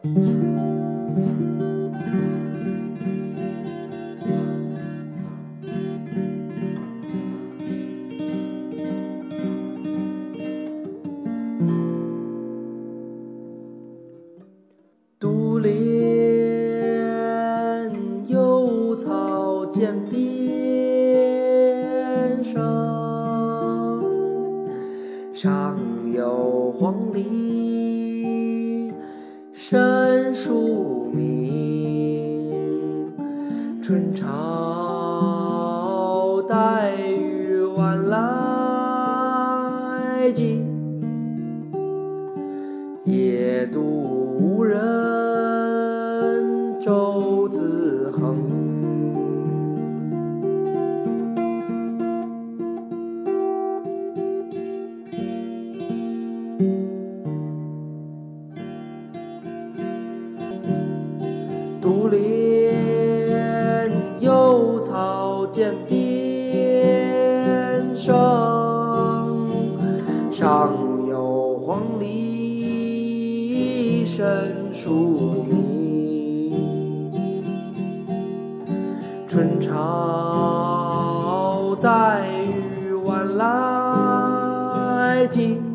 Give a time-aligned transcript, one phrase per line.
[0.00, 0.08] 独
[15.58, 15.66] 怜
[18.28, 22.62] 幽草涧边上，
[25.34, 25.76] 上
[26.12, 28.07] 有黄鹂。
[33.88, 34.28] 春潮
[36.46, 38.20] 带雨晚来
[40.34, 40.62] 急，
[43.04, 44.78] 野渡无人
[46.78, 48.36] 舟自横。
[61.80, 62.37] 独怜
[65.50, 68.14] 涧边上，
[70.30, 70.72] 上
[71.08, 77.10] 有黄鹂深树鸣。
[79.26, 85.67] 春潮带雨晚来急。